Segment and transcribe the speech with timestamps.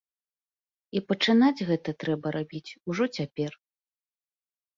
[0.99, 3.51] І пачынаць гэта трэба рабіць ужо цяпер.